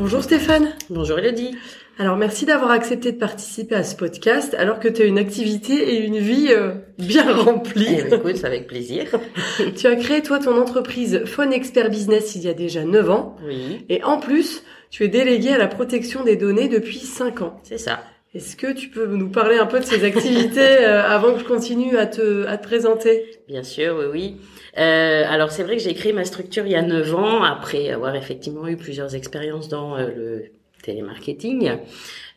Bonjour 0.00 0.22
Stéphane. 0.22 0.72
Bonjour 0.88 1.18
Elodie. 1.18 1.54
Alors 1.98 2.16
merci 2.16 2.46
d'avoir 2.46 2.70
accepté 2.70 3.12
de 3.12 3.18
participer 3.18 3.74
à 3.74 3.84
ce 3.84 3.94
podcast 3.94 4.54
alors 4.54 4.80
que 4.80 4.88
tu 4.88 5.02
as 5.02 5.04
une 5.04 5.18
activité 5.18 5.74
et 5.74 6.06
une 6.06 6.16
vie 6.16 6.48
euh, 6.48 6.72
bien 6.98 7.30
remplie. 7.30 7.98
Eh 7.98 8.02
ben, 8.04 8.18
écoute, 8.18 8.42
avec 8.44 8.66
plaisir. 8.66 9.04
tu 9.76 9.86
as 9.86 9.96
créé 9.96 10.22
toi 10.22 10.38
ton 10.38 10.58
entreprise 10.58 11.26
Phone 11.26 11.52
Expert 11.52 11.90
Business 11.90 12.34
il 12.34 12.44
y 12.44 12.48
a 12.48 12.54
déjà 12.54 12.82
9 12.82 13.10
ans. 13.10 13.36
Oui. 13.46 13.84
Et 13.90 14.02
en 14.02 14.18
plus, 14.18 14.62
tu 14.88 15.04
es 15.04 15.08
délégué 15.08 15.50
à 15.50 15.58
la 15.58 15.68
protection 15.68 16.24
des 16.24 16.36
données 16.36 16.68
depuis 16.68 17.00
5 17.00 17.42
ans. 17.42 17.60
C'est 17.62 17.76
ça. 17.76 18.00
Est-ce 18.32 18.54
que 18.54 18.72
tu 18.72 18.88
peux 18.90 19.06
nous 19.06 19.30
parler 19.30 19.58
un 19.58 19.66
peu 19.66 19.80
de 19.80 19.84
ces 19.84 20.04
activités 20.04 20.60
euh, 20.84 21.02
avant 21.02 21.32
que 21.34 21.40
je 21.40 21.44
continue 21.44 21.96
à 21.96 22.06
te, 22.06 22.46
à 22.46 22.58
te 22.58 22.62
présenter? 22.62 23.42
Bien 23.48 23.64
sûr, 23.64 23.96
oui, 23.98 24.06
oui. 24.12 24.40
Euh, 24.78 25.24
alors 25.28 25.50
c'est 25.50 25.64
vrai 25.64 25.76
que 25.76 25.82
j'ai 25.82 25.94
créé 25.94 26.12
ma 26.12 26.24
structure 26.24 26.64
il 26.64 26.70
y 26.70 26.76
a 26.76 26.82
9 26.82 27.14
ans 27.16 27.42
après 27.42 27.90
avoir 27.90 28.14
effectivement 28.14 28.68
eu 28.68 28.76
plusieurs 28.76 29.16
expériences 29.16 29.68
dans 29.68 29.96
euh, 29.96 30.08
le 30.14 30.52
télémarketing. 30.82 31.72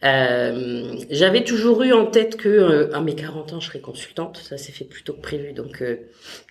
Euh, 0.04 0.96
j'avais 1.10 1.44
toujours 1.44 1.84
eu 1.84 1.94
en 1.94 2.05
tête 2.05 2.36
que 2.36 2.50
euh, 2.50 2.94
à 2.94 3.02
mes 3.02 3.16
40 3.16 3.54
ans 3.54 3.60
je 3.60 3.68
serais 3.68 3.80
consultante, 3.80 4.38
ça 4.38 4.58
s'est 4.58 4.72
fait 4.72 4.85
plus 4.85 5.04
tôt 5.04 5.13
que 5.13 5.22
prévu, 5.22 5.54
donc 5.54 5.84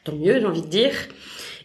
tant 0.04 0.14
mieux 0.14 0.40
j'ai 0.40 0.46
envie 0.46 0.62
de 0.62 0.68
dire. 0.68 0.92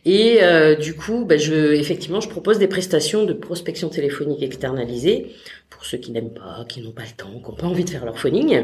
Et 0.05 0.39
du 0.79 0.93
coup, 0.93 1.25
ben, 1.25 1.37
je, 1.37 1.73
effectivement, 1.73 2.21
je 2.21 2.29
propose 2.29 2.59
des 2.59 2.67
prestations 2.67 3.25
de 3.25 3.33
prospection 3.33 3.89
téléphonique 3.89 4.41
externalisée 4.41 5.35
pour 5.69 5.83
ceux 5.83 5.97
qui 5.97 6.11
n'aiment 6.11 6.33
pas, 6.33 6.65
qui 6.69 6.79
n'ont 6.79 6.91
pas 6.91 7.03
le 7.03 7.15
temps, 7.17 7.39
qui 7.39 7.49
n'ont 7.51 7.57
pas 7.57 7.67
envie 7.67 7.83
de 7.83 7.89
faire 7.89 8.05
leur 8.05 8.17
phoning. 8.17 8.63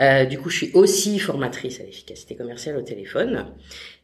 Euh, 0.00 0.24
du 0.24 0.38
coup, 0.38 0.50
je 0.50 0.56
suis 0.56 0.70
aussi 0.74 1.18
formatrice 1.18 1.80
à 1.80 1.84
l'efficacité 1.84 2.36
commerciale 2.36 2.76
au 2.76 2.82
téléphone. 2.82 3.46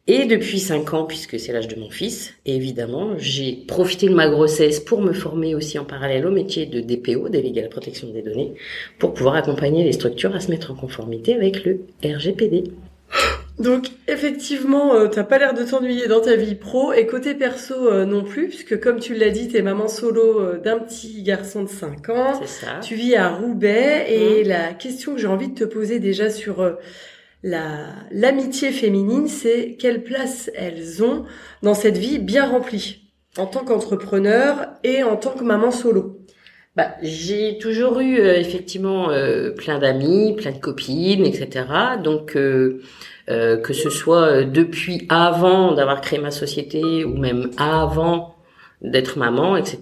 Et 0.08 0.26
depuis 0.26 0.60
5 0.60 0.94
ans, 0.94 1.04
puisque 1.04 1.38
c'est 1.40 1.52
l'âge 1.52 1.66
de 1.66 1.80
mon 1.80 1.90
fils, 1.90 2.34
évidemment, 2.44 3.14
j'ai 3.18 3.64
profité 3.66 4.08
de 4.08 4.14
ma 4.14 4.28
grossesse 4.28 4.78
pour 4.78 5.02
me 5.02 5.12
former 5.12 5.56
aussi 5.56 5.80
en 5.80 5.84
parallèle 5.84 6.26
au 6.26 6.30
métier 6.30 6.66
de 6.66 6.80
DPO, 6.80 7.28
délégué 7.28 7.60
à 7.60 7.64
la 7.64 7.68
protection 7.68 8.08
des 8.12 8.22
données, 8.22 8.54
pour 9.00 9.14
pouvoir 9.14 9.34
accompagner 9.34 9.82
les 9.82 9.92
structures 9.92 10.34
à 10.36 10.40
se 10.40 10.50
mettre 10.50 10.70
en 10.70 10.76
conformité 10.76 11.34
avec 11.34 11.64
le 11.64 11.80
RGPD. 12.04 12.70
Donc 13.58 13.86
effectivement, 14.06 14.94
euh, 14.94 15.08
t'as 15.08 15.24
pas 15.24 15.38
l'air 15.38 15.54
de 15.54 15.62
t'ennuyer 15.64 16.08
dans 16.08 16.20
ta 16.20 16.36
vie 16.36 16.56
pro 16.56 16.92
et 16.92 17.06
côté 17.06 17.34
perso 17.34 17.74
euh, 17.74 18.04
non 18.04 18.22
plus, 18.22 18.48
puisque 18.48 18.78
comme 18.80 19.00
tu 19.00 19.14
l'as 19.14 19.30
dit, 19.30 19.48
t'es 19.48 19.62
maman 19.62 19.88
solo 19.88 20.40
euh, 20.40 20.58
d'un 20.58 20.78
petit 20.78 21.22
garçon 21.22 21.62
de 21.62 21.68
5 21.68 22.08
ans. 22.10 22.34
C'est 22.42 22.66
ça. 22.66 22.80
Tu 22.82 22.94
vis 22.94 23.16
à 23.16 23.30
Roubaix 23.30 24.06
et 24.08 24.44
Mmh. 24.44 24.48
la 24.48 24.74
question 24.74 25.14
que 25.14 25.20
j'ai 25.20 25.26
envie 25.26 25.48
de 25.48 25.54
te 25.54 25.64
poser 25.64 25.98
déjà 26.00 26.28
sur 26.28 26.76
la 27.42 27.86
l'amitié 28.10 28.72
féminine, 28.72 29.26
c'est 29.26 29.76
quelle 29.78 30.02
place 30.02 30.50
elles 30.54 31.02
ont 31.02 31.24
dans 31.62 31.74
cette 31.74 31.96
vie 31.96 32.18
bien 32.18 32.46
remplie 32.46 33.10
en 33.38 33.46
tant 33.46 33.64
qu'entrepreneur 33.64 34.68
et 34.84 35.02
en 35.02 35.16
tant 35.16 35.32
que 35.32 35.44
maman 35.44 35.70
solo? 35.70 36.20
Bah, 36.76 36.90
j'ai 37.00 37.56
toujours 37.56 38.00
eu 38.00 38.18
effectivement 38.18 39.08
plein 39.56 39.78
d'amis, 39.78 40.34
plein 40.36 40.52
de 40.52 40.58
copines, 40.58 41.24
etc. 41.24 41.64
Donc 42.02 42.36
euh, 43.28 43.32
euh, 43.32 43.56
que 43.56 43.72
ce 43.72 43.90
soit 43.90 44.22
euh, 44.28 44.44
depuis 44.44 45.06
avant 45.08 45.72
d'avoir 45.72 46.00
créé 46.00 46.18
ma 46.18 46.30
société 46.30 47.04
ou 47.04 47.16
même 47.16 47.50
avant 47.58 48.36
d'être 48.82 49.18
maman, 49.18 49.56
etc. 49.56 49.80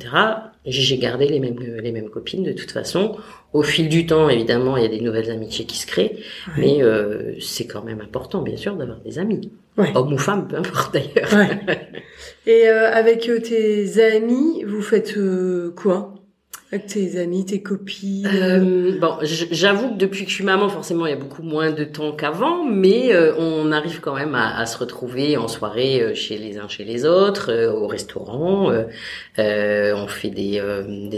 J'ai 0.66 0.96
gardé 0.98 1.26
les 1.26 1.40
mêmes 1.40 1.58
les 1.60 1.92
mêmes 1.92 2.08
copines 2.08 2.42
de 2.42 2.52
toute 2.52 2.70
façon. 2.70 3.16
Au 3.52 3.62
fil 3.62 3.88
du 3.88 4.06
temps, 4.06 4.28
évidemment, 4.30 4.76
il 4.78 4.82
y 4.82 4.86
a 4.86 4.88
des 4.88 5.00
nouvelles 5.00 5.30
amitiés 5.30 5.66
qui 5.66 5.76
se 5.76 5.86
créent, 5.86 6.16
mais 6.56 6.82
euh, 6.82 7.34
c'est 7.40 7.66
quand 7.66 7.82
même 7.84 8.00
important, 8.00 8.40
bien 8.40 8.56
sûr, 8.56 8.74
d'avoir 8.74 8.98
des 9.00 9.18
amis, 9.18 9.50
Ouais. 9.76 9.92
hommes 9.94 10.12
ou 10.12 10.18
femmes, 10.18 10.48
peu 10.48 10.56
importe 10.56 10.94
d'ailleurs. 10.94 11.32
Ouais. 11.34 11.60
Et 12.46 12.68
euh, 12.68 12.90
avec 12.92 13.28
euh, 13.28 13.40
tes 13.40 14.02
amis, 14.02 14.64
vous 14.66 14.80
faites 14.82 15.16
euh, 15.18 15.72
quoi? 15.76 16.14
Tes 16.78 17.20
amis, 17.20 17.44
tes 17.44 17.62
copines 17.62 18.26
Euh, 18.26 18.98
bon, 18.98 19.18
j'avoue 19.22 19.90
que 19.90 19.96
depuis 19.96 20.24
que 20.24 20.30
je 20.30 20.34
suis 20.34 20.44
maman, 20.44 20.68
forcément, 20.68 21.06
il 21.06 21.10
y 21.10 21.12
a 21.12 21.16
beaucoup 21.16 21.42
moins 21.42 21.70
de 21.70 21.84
temps 21.84 22.10
qu'avant, 22.10 22.64
mais 22.64 23.14
euh, 23.14 23.32
on 23.38 23.70
arrive 23.70 24.00
quand 24.00 24.14
même 24.14 24.34
à, 24.34 24.66
se 24.66 24.76
retrouver 24.78 25.36
en 25.36 25.46
soirée 25.46 26.00
euh, 26.00 26.14
chez 26.14 26.36
les 26.36 26.58
uns 26.58 26.66
chez 26.66 26.84
les 26.84 27.04
autres, 27.06 27.52
au 27.68 27.86
restaurant. 27.86 28.72
on 29.38 30.06
fait 30.08 30.30
des, 30.30 30.60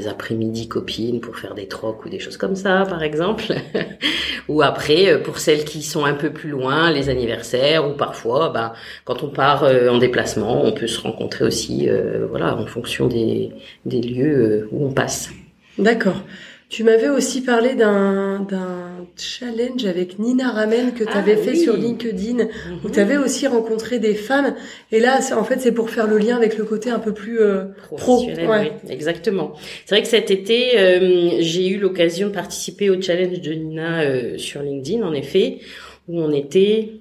après-midi 0.09 0.69
copines 0.69 1.21
pour 1.21 1.37
faire 1.37 1.55
des 1.55 1.69
trocs 1.69 2.05
ou 2.05 2.11
des 2.11 2.19
choses 2.19 2.37
comme 2.37 2.55
ça, 2.55 2.85
par 2.87 3.03
exemple. 3.03 3.55
ou 4.49 4.61
après, 4.61 5.23
pour 5.23 5.39
celles 5.39 5.65
qui 5.65 5.83
sont 5.83 6.05
un 6.05 6.15
peu 6.15 6.31
plus 6.31 6.51
loin, 6.51 6.91
les 6.91 7.09
anniversaires, 7.09 7.89
ou 7.89 7.95
parfois, 7.95 8.51
bah, 8.51 8.75
quand 9.05 9.23
on 9.23 9.29
part 9.29 9.65
en 9.65 9.99
déplacement, 9.99 10.65
on 10.65 10.73
peut 10.73 10.87
se 10.87 11.01
rencontrer 11.01 11.47
aussi, 11.47 11.89
voilà, 12.29 12.57
en 12.57 12.67
fonction 12.67 13.07
des, 13.07 13.53
lieux 13.87 14.69
où 14.71 14.87
on 14.87 14.93
passe. 14.93 15.31
D'accord. 15.79 16.23
Tu 16.69 16.83
m'avais 16.83 17.09
aussi 17.09 17.43
parlé 17.43 17.75
d'un 17.77 18.41
d'un 18.41 19.07
challenge 19.17 19.85
avec 19.87 20.19
Nina 20.19 20.51
Ramen 20.51 20.93
que 20.95 21.05
tu 21.05 21.11
Ah, 21.13 21.19
avais 21.21 21.37
fait 21.37 21.53
oui. 21.53 21.61
sur 21.61 21.77
LinkedIn, 21.77 22.45
où 22.83 22.89
Mhm. 22.89 22.93
tu 22.93 22.99
avais 22.99 23.17
aussi 23.17 23.47
rencontré 23.47 24.01
des 24.01 24.15
femmes. 24.15 24.55
Et 24.91 24.99
là, 24.99 25.21
en 25.37 25.45
fait, 25.45 25.61
c'est 25.61 25.71
pour 25.71 25.91
faire 25.91 26.09
le 26.09 26.19
lien 26.19 26.37
avec 26.37 26.59
le 26.59 26.65
côté 26.65 26.91
un 26.91 26.99
peu 26.99 27.15
plus 27.15 27.39
euh, 27.41 27.67
pro. 27.97 28.25
Ouais. 28.27 28.47
oui, 28.49 28.91
exactement. 28.93 29.53
C'est 29.85 29.95
vrai 29.95 30.03
que 30.03 30.09
cet 30.09 30.33
été, 30.33 30.77
euh, 30.77 31.37
j'ai 31.39 31.69
eu 31.69 31.79
l'occasion 31.79 32.29
de 32.29 32.33
participer 32.33 32.91
au 32.91 33.01
challenge 33.01 33.41
de 33.41 33.53
Nina 33.53 34.01
euh, 34.01 34.37
sur 34.37 34.61
LinkedIn, 34.61 35.07
en 35.07 35.13
effet, 35.13 35.61
où 36.09 36.21
on 36.21 36.33
était, 36.33 36.95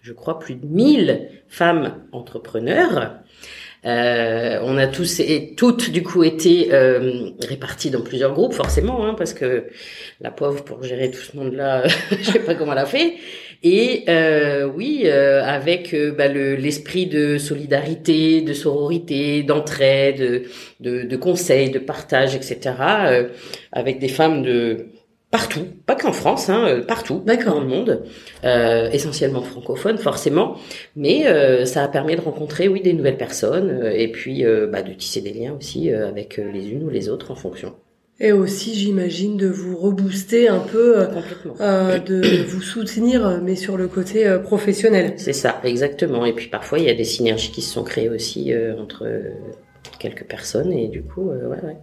je 0.00 0.14
crois, 0.14 0.38
plus 0.38 0.54
de 0.54 0.64
1000 0.66 1.28
femmes 1.46 1.94
entrepreneurs. 2.12 3.16
Euh, 3.86 4.58
on 4.62 4.76
a 4.76 4.86
tous 4.86 5.20
et 5.20 5.54
toutes 5.56 5.90
du 5.90 6.02
coup 6.02 6.22
été 6.22 6.68
euh, 6.72 7.30
dans 7.90 8.02
plusieurs 8.02 8.34
groupes 8.34 8.52
forcément 8.52 9.06
hein, 9.06 9.14
parce 9.16 9.32
que 9.32 9.64
la 10.20 10.30
pauvre 10.30 10.62
pour 10.64 10.82
gérer 10.82 11.10
tout 11.10 11.20
ce 11.20 11.34
monde-là, 11.36 11.84
je 12.10 12.22
sais 12.30 12.40
pas 12.40 12.54
comment 12.54 12.72
elle 12.72 12.78
a 12.78 12.86
fait. 12.86 13.14
Et 13.62 14.04
euh, 14.08 14.64
oui, 14.66 15.02
euh, 15.04 15.42
avec 15.44 15.92
euh, 15.94 16.12
bah, 16.12 16.28
le- 16.28 16.56
l'esprit 16.56 17.06
de 17.06 17.36
solidarité, 17.38 18.40
de 18.42 18.52
sororité, 18.54 19.42
d'entraide, 19.42 20.18
de, 20.18 20.42
de, 20.80 21.02
de 21.04 21.16
conseil, 21.16 21.70
de 21.70 21.78
partage, 21.78 22.34
etc. 22.34 22.58
euh, 23.06 23.28
avec 23.72 23.98
des 23.98 24.08
femmes 24.08 24.42
de 24.42 24.86
partout, 25.30 25.66
pas 25.86 25.94
qu'en 25.94 26.12
France, 26.12 26.48
hein, 26.48 26.66
euh, 26.66 26.84
partout 26.84 27.22
dans 27.24 27.60
le 27.60 27.66
monde, 27.66 28.02
euh, 28.44 28.90
essentiellement 28.90 29.42
francophones 29.42 29.98
forcément, 29.98 30.56
mais 30.96 31.26
euh, 31.26 31.64
ça 31.64 31.82
a 31.84 31.88
permis 31.88 32.16
de 32.16 32.20
rencontrer 32.20 32.68
oui 32.68 32.80
des 32.82 32.92
nouvelles 32.92 33.16
personnes 33.16 33.70
euh, 33.70 33.90
et 33.90 34.08
puis 34.08 34.44
euh, 34.44 34.66
bah, 34.66 34.82
de 34.82 34.92
tisser 34.92 35.20
des 35.20 35.32
liens 35.32 35.54
aussi 35.58 35.92
avec 35.92 36.38
les 36.38 36.70
unes 36.70 36.84
ou 36.84 36.90
les 36.90 37.08
autres 37.08 37.30
en 37.30 37.36
fonction. 37.36 37.74
Et 38.22 38.32
aussi, 38.32 38.74
j'imagine, 38.74 39.38
de 39.38 39.46
vous 39.46 39.78
rebooster 39.78 40.46
un 40.46 40.58
peu, 40.58 41.06
euh, 41.60 41.98
de 41.98 42.44
vous 42.46 42.60
soutenir, 42.60 43.40
mais 43.42 43.56
sur 43.56 43.78
le 43.78 43.88
côté 43.88 44.26
euh, 44.26 44.38
professionnel. 44.38 45.14
C'est 45.16 45.32
ça, 45.32 45.58
exactement. 45.64 46.26
Et 46.26 46.34
puis 46.34 46.48
parfois 46.48 46.78
il 46.78 46.84
y 46.84 46.90
a 46.90 46.94
des 46.94 47.04
synergies 47.04 47.50
qui 47.50 47.62
se 47.62 47.72
sont 47.72 47.82
créées 47.82 48.10
aussi 48.10 48.52
euh, 48.52 48.78
entre 48.78 49.06
quelques 49.98 50.24
personnes 50.24 50.72
et 50.72 50.88
du 50.88 51.02
coup, 51.02 51.30
euh, 51.30 51.46
ouais, 51.48 51.58
ouais. 51.62 51.76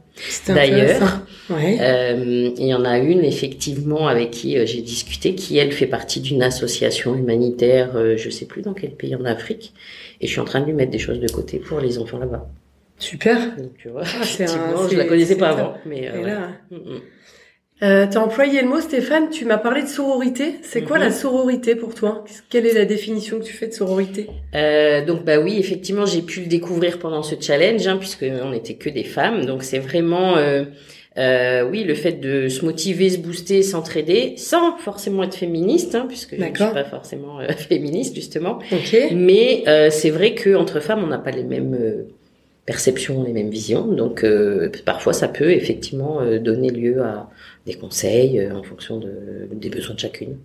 D'ailleurs. 0.48 1.22
Ouais. 1.50 1.78
Euh, 1.82 2.50
il 2.58 2.66
y 2.66 2.74
en 2.74 2.84
a 2.86 2.98
une 2.98 3.24
effectivement 3.24 4.08
avec 4.08 4.32
qui 4.32 4.58
euh, 4.58 4.66
j'ai 4.66 4.82
discuté, 4.82 5.36
qui 5.36 5.58
elle 5.58 5.72
fait 5.72 5.86
partie 5.88 6.20
d'une 6.20 6.42
association 6.44 7.16
humanitaire, 7.16 7.96
euh, 7.96 8.18
je 8.18 8.30
sais 8.30 8.46
plus 8.46 8.62
dans 8.62 8.74
quel 8.74 8.92
pays 8.92 9.16
en 9.16 9.26
Afrique, 9.26 9.74
et 10.22 10.28
je 10.28 10.32
suis 10.32 10.42
en 10.42 10.46
train 10.46 10.62
de 10.62 10.66
lui 10.66 10.74
mettre 10.74 10.92
des 10.92 11.00
choses 11.00 11.20
de 11.20 11.28
côté 11.30 11.60
pour 11.60 11.80
les 11.80 12.00
enfants 12.00 12.18
là-bas. 12.20 12.48
Super. 13.00 13.56
Donc 13.58 13.72
tu 13.78 13.90
vois, 13.90 14.02
Ah, 14.06 14.18
un- 14.20 14.22
effectivement, 14.24 14.88
je 14.90 14.98
la 14.98 15.06
connaissais 15.06 15.38
pas 15.38 15.50
avant, 15.50 15.76
mais 15.86 16.10
euh, 16.10 16.26
là, 16.26 16.50
Mm, 16.72 16.76
mm. 16.78 17.02
Euh, 17.84 18.08
T'as 18.10 18.20
employé 18.22 18.62
le 18.64 18.68
mot, 18.68 18.82
Stéphane, 18.82 19.30
tu 19.30 19.46
m'as 19.46 19.58
parlé 19.60 19.84
de 19.84 19.88
sororité. 19.88 20.56
C'est 20.64 20.82
quoi 20.82 20.98
Mhm. 20.98 21.04
la 21.04 21.12
sororité 21.12 21.76
pour 21.76 21.94
toi? 21.94 22.26
Quelle 22.50 22.66
est 22.66 22.74
la 22.74 22.86
définition 22.86 23.38
que 23.40 23.44
tu 23.44 23.54
fais 23.54 23.68
de 23.68 23.74
sororité? 23.74 24.28
Euh, 24.56 25.06
donc 25.06 25.24
bah 25.24 25.38
oui, 25.40 25.58
effectivement, 25.60 26.06
j'ai 26.08 26.24
pu 26.24 26.40
le 26.42 26.48
découvrir 26.48 26.98
pendant 26.98 27.22
ce 27.22 27.36
challenge, 27.40 27.86
hein, 27.88 27.98
puisque 27.98 28.26
on 28.44 28.50
n'était 28.50 28.74
que 28.76 28.90
des 28.90 29.04
femmes. 29.04 29.46
Donc 29.46 29.62
c'est 29.62 29.78
vraiment, 29.78 30.38
euh, 30.38 30.64
euh, 31.20 31.70
oui, 31.70 31.84
le 31.84 31.94
fait 31.94 32.14
de 32.14 32.48
se 32.48 32.66
motiver, 32.66 33.12
se 33.12 33.20
booster, 33.20 33.62
s'entraider, 33.62 34.34
sans 34.38 34.78
forcément 34.78 35.22
être 35.24 35.36
féministe, 35.36 35.94
hein, 35.94 36.06
puisque 36.08 36.32
je 36.36 36.42
ne 36.42 36.46
suis 36.46 36.54
pas 36.74 36.84
forcément 36.84 37.40
euh, 37.40 37.48
féministe 37.70 38.16
justement. 38.16 38.58
Ok. 38.72 38.98
Mais 39.14 39.64
euh, 39.68 39.92
c'est 39.92 40.10
vrai 40.10 40.34
que 40.34 40.56
entre 40.56 40.80
femmes, 40.80 41.04
on 41.04 41.08
n'a 41.08 41.20
pas 41.20 41.32
les 41.32 41.44
mêmes 41.44 41.76
euh, 41.80 42.08
perceptions, 42.68 43.24
les 43.24 43.34
mêmes 43.34 43.50
visions. 43.50 43.88
Donc 43.88 44.24
euh, 44.24 44.70
parfois 44.86 45.14
ça 45.14 45.28
peut 45.28 45.52
effectivement 45.52 46.22
euh, 46.22 46.38
donner 46.38 46.70
lieu 46.70 47.02
à 47.02 47.30
des 47.66 47.74
conseils 47.74 48.40
euh, 48.40 48.56
en 48.56 48.62
fonction 48.62 49.00
de, 49.00 49.48
des 49.52 49.70
besoins 49.70 49.96
de 49.96 50.00
chacune. 50.00 50.38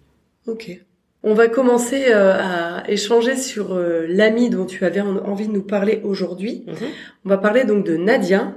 Ok. 0.47 0.81
On 1.25 1.35
va 1.35 1.47
commencer 1.47 2.11
à 2.13 2.83
échanger 2.89 3.37
sur 3.37 3.79
l'ami 3.79 4.51
dont 4.51 4.67
tu 4.67 4.85
avais 4.85 5.01
envie 5.01 5.47
de 5.47 5.53
nous 5.53 5.63
parler 5.63 6.01
aujourd'hui. 6.03 6.65
Mhm. 6.67 6.89
On 7.25 7.29
va 7.29 7.39
parler 7.39 7.63
donc 7.63 7.87
de 7.87 7.97
Nadia. 7.97 8.57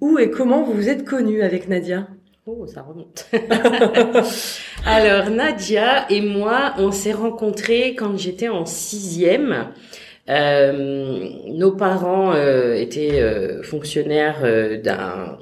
Où 0.00 0.18
et 0.18 0.30
comment 0.30 0.62
vous 0.62 0.72
vous 0.72 0.88
êtes 0.88 1.04
connue 1.04 1.42
avec 1.42 1.68
Nadia? 1.68 2.08
Oh, 2.46 2.66
ça 2.66 2.80
remonte. 2.80 3.28
Alors 4.86 5.28
Nadia 5.28 6.10
et 6.10 6.22
moi, 6.22 6.72
on 6.78 6.92
s'est 6.92 7.12
rencontrés 7.12 7.94
quand 7.94 8.16
j'étais 8.16 8.48
en 8.48 8.64
sixième. 8.64 9.68
Euh, 10.28 11.30
nos 11.46 11.72
parents 11.72 12.32
euh, 12.34 12.74
étaient 12.74 13.20
euh, 13.20 13.62
fonctionnaires 13.62 14.42
d'un 14.82 15.38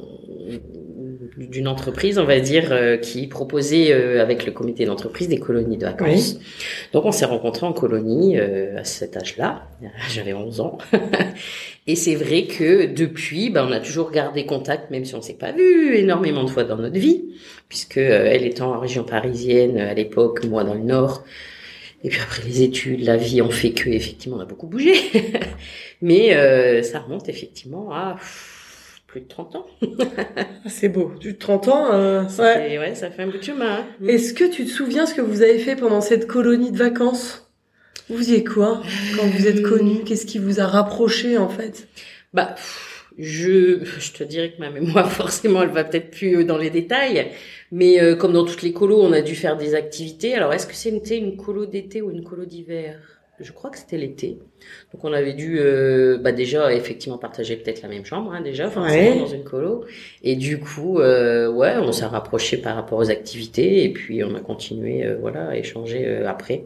d'une 1.37 1.69
entreprise, 1.69 2.19
on 2.19 2.25
va 2.25 2.41
dire, 2.41 2.99
qui 3.03 3.27
proposait 3.27 3.93
avec 4.21 4.47
le 4.47 4.53
comité 4.53 4.87
d'entreprise 4.87 5.29
des 5.29 5.39
colonies 5.39 5.77
de 5.77 5.85
vacances. 5.85 6.39
Donc 6.95 7.05
on 7.05 7.13
s'est 7.13 7.27
rencontrés 7.27 7.67
en 7.67 7.75
colonie 7.75 8.39
à 8.39 8.85
cet 8.85 9.19
âge-là, 9.19 9.65
j'avais 10.09 10.33
11 10.33 10.61
ans. 10.61 10.79
Et 11.87 11.95
c'est 11.95 12.15
vrai 12.15 12.45
que 12.45 12.87
depuis, 12.87 13.51
ben, 13.51 13.67
on 13.69 13.73
a 13.73 13.81
toujours 13.81 14.13
gardé 14.13 14.47
contact, 14.47 14.91
même 14.91 15.05
si 15.05 15.15
on 15.15 15.21
s'est 15.21 15.35
pas 15.35 15.53
vu 15.53 15.97
énormément 15.97 16.43
de 16.43 16.49
fois 16.49 16.65
dans 16.65 16.77
notre 16.77 16.99
vie, 16.99 17.25
puisque 17.69 17.99
elle 17.99 18.45
étant 18.45 18.75
en 18.75 18.81
région 18.81 19.05
parisienne 19.05 19.77
à 19.79 19.93
l'époque, 19.93 20.45
moi 20.47 20.65
dans 20.65 20.75
le 20.75 20.81
Nord, 20.81 21.23
et 22.03 22.09
puis 22.09 22.21
après 22.21 22.43
les 22.45 22.63
études, 22.63 23.01
la 23.03 23.17
vie 23.17 23.43
ont 23.43 23.51
fait 23.51 23.73
que 23.73 23.89
effectivement 23.89 24.37
on 24.37 24.41
a 24.41 24.45
beaucoup 24.45 24.67
bougé. 24.67 24.95
Mais 26.03 26.35
euh, 26.35 26.83
ça 26.83 27.01
remonte 27.01 27.29
effectivement 27.29 27.93
à 27.93 28.17
plus 29.07 29.23
de 29.23 29.29
30 29.29 29.57
ans. 29.57 29.67
Ah, 30.37 30.69
c'est 30.69 30.89
beau, 30.89 31.13
plus 31.21 31.33
de 31.33 31.39
30 31.39 31.69
ans. 31.69 31.93
Euh, 31.93 32.29
ça, 32.29 32.43
ouais. 32.43 32.69
Fait, 32.69 32.79
ouais, 32.79 32.95
ça 32.95 33.11
fait 33.11 33.23
un 33.23 33.29
bout 33.29 33.39
de 33.39 33.43
chemin. 33.43 33.79
Hein. 33.79 33.87
Mm. 34.01 34.11
Est-ce 34.11 34.35
que 34.35 34.45
tu 34.45 34.65
te 34.65 34.71
souviens 34.71 35.07
ce 35.07 35.15
que 35.15 35.23
vous 35.23 35.43
avez 35.43 35.59
fait 35.59 35.77
pendant 35.77 36.01
cette 36.01 36.27
colonie 36.27 36.71
de 36.71 36.79
vacances? 36.79 37.51
Vous 38.09 38.19
faisiez 38.19 38.45
quoi 38.45 38.83
quand 39.17 39.27
vous 39.27 39.47
êtes 39.47 39.63
connus 39.69 40.05
Qu'est-ce 40.05 40.27
qui 40.27 40.39
vous 40.39 40.61
a 40.61 40.67
rapproché 40.67 41.39
en 41.39 41.49
fait? 41.49 41.89
Bah 42.35 42.55
je, 43.19 43.85
je 43.85 44.13
te 44.13 44.25
dirais 44.25 44.53
que 44.53 44.61
ma 44.61 44.71
mémoire, 44.71 45.11
forcément, 45.13 45.63
elle 45.63 45.71
va 45.71 45.85
peut-être 45.85 46.11
plus 46.11 46.39
euh, 46.39 46.45
dans 46.45 46.59
les 46.59 46.71
détails. 46.71 47.31
Mais 47.73 48.01
euh, 48.01 48.15
comme 48.15 48.33
dans 48.33 48.45
toutes 48.45 48.63
les 48.63 48.73
colos, 48.73 49.01
on 49.01 49.13
a 49.13 49.23
dû 49.23 49.35
faire 49.35 49.57
des 49.57 49.75
activités. 49.75 50.35
Alors, 50.35 50.53
est-ce 50.53 50.67
que 50.67 50.75
c'était 50.75 51.19
une 51.19 51.37
colo 51.37 51.67
d'été 51.67 52.03
ou 52.03 52.11
une 52.11 52.23
colo 52.25 52.45
d'hiver? 52.45 53.01
Je 53.39 53.53
crois 53.53 53.69
que 53.69 53.77
c'était 53.77 53.99
l'été. 53.99 54.39
Donc, 54.95 55.05
on 55.05 55.13
avait 55.13 55.35
dû 55.35 55.59
euh, 55.59 56.17
bah, 56.17 56.33
déjà 56.33 56.73
effectivement 56.73 57.19
partager 57.19 57.57
peut-être 57.57 57.83
la 57.83 57.89
même 57.89 58.05
chambre, 58.05 58.33
hein, 58.33 58.41
déjà, 58.41 58.71
forcément, 58.71 59.17
dans 59.17 59.27
une 59.27 59.45
colo. 59.45 59.85
Et 60.23 60.37
du 60.37 60.59
coup, 60.59 61.01
euh, 61.01 61.51
ouais, 61.51 61.77
on 61.77 61.93
s'est 61.93 62.07
rapproché 62.07 62.57
par 62.57 62.77
rapport 62.77 62.99
aux 62.99 63.11
activités. 63.11 63.85
Et 63.85 63.93
puis, 63.93 64.25
on 64.25 64.35
a 64.35 64.41
continué, 64.41 65.07
voilà, 65.21 65.49
à 65.49 65.57
échanger 65.57 66.25
après. 66.25 66.65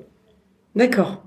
D'accord. 0.77 1.25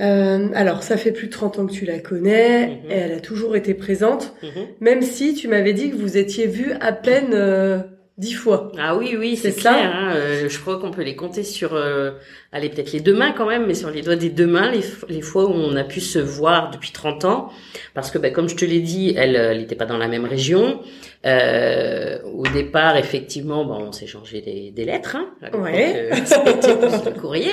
Euh, 0.00 0.48
alors, 0.54 0.82
ça 0.82 0.96
fait 0.96 1.12
plus 1.12 1.26
de 1.26 1.32
30 1.32 1.58
ans 1.58 1.66
que 1.66 1.72
tu 1.72 1.84
la 1.84 1.98
connais, 1.98 2.62
et 2.62 2.66
mhm. 2.66 2.90
elle 2.90 3.12
a 3.12 3.20
toujours 3.20 3.56
été 3.56 3.74
présente, 3.74 4.34
mhm. 4.42 4.66
même 4.80 5.02
si 5.02 5.34
tu 5.34 5.48
m'avais 5.48 5.72
dit 5.72 5.90
que 5.90 5.96
vous 5.96 6.16
étiez 6.16 6.46
vus 6.46 6.72
à 6.80 6.92
peine 6.92 7.32
euh, 7.32 7.78
dix 8.18 8.34
fois. 8.34 8.72
Ah 8.78 8.96
oui, 8.96 9.16
oui, 9.18 9.36
c'est 9.36 9.54
clair. 9.54 9.92
Hein, 9.94 10.12
euh, 10.14 10.48
je 10.48 10.58
crois 10.58 10.78
qu'on 10.78 10.90
peut 10.90 11.02
les 11.02 11.14
compter 11.14 11.44
sur, 11.44 11.74
euh, 11.74 12.10
allez, 12.52 12.68
peut-être 12.68 12.92
les 12.92 13.00
deux 13.00 13.14
mains 13.14 13.32
quand 13.32 13.46
même, 13.46 13.66
mais 13.66 13.74
sur 13.74 13.90
les 13.90 14.02
doigts 14.02 14.16
des 14.16 14.28
deux 14.28 14.46
mains, 14.46 14.70
les, 14.70 14.82
les 15.08 15.22
fois 15.22 15.44
où 15.46 15.52
on 15.52 15.76
a 15.76 15.84
pu 15.84 16.00
se 16.00 16.18
voir 16.18 16.70
depuis 16.70 16.90
30 16.90 17.24
ans. 17.24 17.52
Parce 17.94 18.10
que, 18.10 18.18
ben, 18.18 18.32
comme 18.32 18.48
je 18.48 18.56
te 18.56 18.64
l'ai 18.64 18.80
dit, 18.80 19.14
elle 19.16 19.58
n'était 19.58 19.76
pas 19.76 19.86
dans 19.86 19.98
la 19.98 20.08
même 20.08 20.24
région. 20.24 20.80
Euh, 21.24 22.18
au 22.24 22.46
départ, 22.48 22.96
effectivement, 22.96 23.64
bon, 23.64 23.86
on 23.88 23.92
s'est 23.92 24.06
changé 24.06 24.40
des, 24.40 24.72
des 24.72 24.84
lettres. 24.84 25.16
Hein, 25.16 25.50
ouais. 25.58 26.10
Le 26.12 27.20
courrier. 27.20 27.52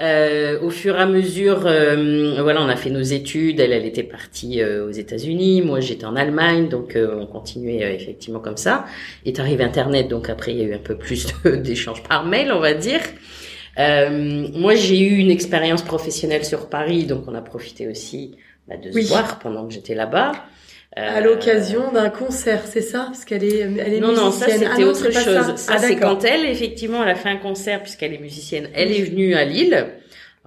Euh, 0.00 0.58
au 0.62 0.70
fur 0.70 0.96
et 0.96 0.98
à 0.98 1.06
mesure, 1.06 1.66
euh, 1.66 2.40
voilà, 2.40 2.62
on 2.62 2.68
a 2.68 2.76
fait 2.76 2.88
nos 2.88 3.02
études. 3.02 3.60
Elle, 3.60 3.72
elle 3.72 3.84
était 3.84 4.02
partie 4.02 4.62
euh, 4.62 4.88
aux 4.88 4.90
États-Unis, 4.90 5.60
moi 5.60 5.80
j'étais 5.80 6.06
en 6.06 6.16
Allemagne, 6.16 6.68
donc 6.68 6.96
on 6.96 7.26
continuait 7.26 7.94
effectivement 7.94 8.40
comme 8.40 8.56
ça. 8.56 8.86
Est 9.26 9.38
arrivé 9.38 9.62
Internet, 9.62 9.89
donc 10.08 10.28
après 10.30 10.52
il 10.52 10.58
y 10.58 10.62
a 10.62 10.64
eu 10.64 10.74
un 10.74 10.78
peu 10.78 10.96
plus 10.96 11.26
d'échanges 11.44 12.02
par 12.02 12.24
mail, 12.24 12.52
on 12.52 12.60
va 12.60 12.74
dire. 12.74 13.00
moi 13.76 14.74
j'ai 14.74 15.00
eu 15.00 15.16
une 15.16 15.30
expérience 15.30 15.82
professionnelle 15.82 16.44
sur 16.44 16.68
Paris, 16.68 17.04
donc 17.04 17.24
on 17.26 17.34
a 17.34 17.42
profité 17.42 17.88
aussi 17.88 18.36
bah, 18.68 18.76
de 18.76 18.90
se 18.92 19.08
voir 19.08 19.38
pendant 19.38 19.66
que 19.66 19.72
j'étais 19.72 19.94
là-bas. 19.94 20.32
À 20.96 21.20
l'occasion 21.20 21.92
d'un 21.92 22.10
concert, 22.10 22.66
c'est 22.66 22.80
ça? 22.80 23.04
Parce 23.06 23.24
qu'elle 23.24 23.44
est, 23.44 23.60
elle 23.60 23.94
est 23.94 24.00
non, 24.00 24.08
musicienne. 24.08 24.24
Non, 24.24 24.32
ça 24.32 24.46
c'était 24.48 24.66
ah 24.66 24.86
autre 24.86 25.12
chose. 25.12 25.56
Ça, 25.56 25.74
ah, 25.74 25.78
c'est 25.78 25.96
quand 25.96 26.24
elle, 26.24 26.46
effectivement, 26.46 27.02
elle 27.04 27.10
a 27.10 27.14
fait 27.14 27.28
un 27.28 27.36
concert 27.36 27.80
puisqu'elle 27.80 28.12
est 28.12 28.18
musicienne. 28.18 28.68
Elle 28.74 28.90
est 28.90 29.02
venue 29.02 29.34
à 29.34 29.44
Lille. 29.44 29.86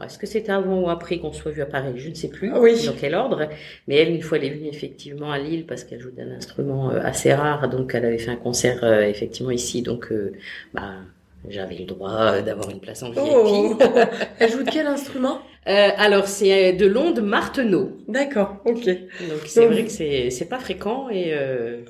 Est-ce 0.06 0.18
que 0.18 0.28
c'était 0.28 0.52
avant 0.52 0.82
ou 0.82 0.90
après 0.90 1.20
qu'on 1.20 1.34
soit 1.34 1.52
vu 1.52 1.62
à 1.62 1.66
Paris? 1.66 1.94
Je 1.96 2.10
ne 2.10 2.14
sais 2.14 2.30
plus 2.30 2.54
oui. 2.54 2.86
dans 2.86 2.94
quel 2.94 3.16
ordre. 3.16 3.50
Mais 3.88 3.96
elle, 3.96 4.10
une 4.10 4.22
fois, 4.22 4.38
elle 4.38 4.46
est 4.46 4.50
venue 4.52 4.70
effectivement 4.70 5.32
à 5.32 5.40
Lille 5.40 5.66
parce 5.66 5.84
qu'elle 5.84 6.00
joue 6.00 6.12
d'un 6.12 6.32
instrument 6.32 6.92
euh, 6.92 7.00
assez 7.04 7.34
rare. 7.34 7.70
Donc, 7.70 7.94
elle 7.96 8.06
avait 8.06 8.18
fait 8.18 8.32
un 8.32 8.36
concert 8.36 8.84
euh, 8.84 9.02
effectivement 9.02 9.52
ici. 9.52 9.82
Donc, 9.82 10.12
euh, 10.12 10.34
bah, 10.74 10.94
j'avais 11.50 11.76
le 11.76 11.86
droit 11.86 12.42
d'avoir 12.42 12.70
une 12.70 12.80
place 12.80 13.04
en 13.04 13.12
VIP. 13.12 13.22
Oh. 13.26 13.78
elle 14.40 14.52
joue 14.52 14.64
de 14.64 14.70
quel 14.70 14.88
instrument? 14.88 15.40
Euh, 15.68 15.90
alors 15.98 16.28
c'est 16.28 16.74
de 16.74 16.86
l'onde 16.86 17.22
Marteneau. 17.22 17.98
D'accord, 18.08 18.58
ok. 18.66 18.86
Donc 18.86 19.42
c'est 19.46 19.66
vrai 19.66 19.86
que 19.86 19.92
c'est 19.92 20.30
c'est 20.30 20.48
pas 20.50 20.60
fréquent 20.60 21.10
et 21.10 21.34
euh, 21.34 21.82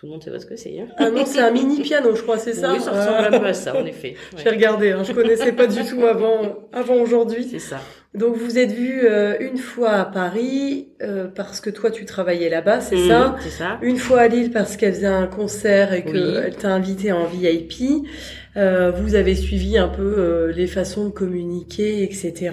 tout 0.00 0.06
le 0.06 0.12
monde 0.12 0.24
sait 0.24 0.30
pas 0.30 0.40
ce 0.40 0.46
que 0.46 0.56
c'est. 0.56 0.80
Hein. 0.80 0.86
Ah 0.96 1.10
non, 1.10 1.26
c'est 1.26 1.40
un 1.40 1.50
mini 1.50 1.82
piano, 1.82 2.16
je 2.16 2.22
crois, 2.22 2.38
c'est 2.38 2.54
ça. 2.54 2.72
Oui, 2.72 2.80
ça 2.80 2.90
ressemble 2.90 3.34
un 3.34 3.38
peu 3.38 3.46
à 3.46 3.52
ça, 3.52 3.76
en 3.76 3.84
effet. 3.84 4.14
Ouais. 4.32 4.40
J'ai 4.42 4.48
regardé, 4.48 4.92
hein, 4.92 5.02
je 5.04 5.12
connaissais 5.12 5.52
pas 5.52 5.66
du 5.66 5.84
tout 5.84 6.06
avant 6.06 6.40
avant 6.72 6.94
aujourd'hui. 6.94 7.46
C'est 7.50 7.58
ça. 7.58 7.80
Donc 8.14 8.34
vous 8.34 8.58
êtes 8.58 8.72
vu 8.72 9.02
euh, 9.04 9.36
une 9.38 9.58
fois 9.58 9.90
à 9.90 10.04
Paris 10.06 10.88
euh, 11.02 11.28
parce 11.28 11.60
que 11.60 11.70
toi 11.70 11.90
tu 11.90 12.06
travaillais 12.06 12.48
là-bas, 12.48 12.80
c'est 12.80 12.96
mmh, 12.96 13.08
ça 13.08 13.36
C'est 13.40 13.50
ça. 13.50 13.78
Une 13.82 13.98
fois 13.98 14.20
à 14.20 14.28
Lille 14.28 14.50
parce 14.50 14.76
qu'elle 14.76 14.94
faisait 14.94 15.06
un 15.06 15.28
concert 15.28 15.92
et 15.92 16.02
qu'elle 16.02 16.56
t'a 16.58 16.70
invité 16.70 17.12
en 17.12 17.26
VIP. 17.26 18.06
Euh, 18.56 18.90
vous 18.90 19.14
avez 19.14 19.34
suivi 19.34 19.78
un 19.78 19.88
peu 19.88 20.14
euh, 20.18 20.52
les 20.52 20.66
façons 20.66 21.04
de 21.04 21.10
communiquer, 21.10 22.02
etc. 22.02 22.52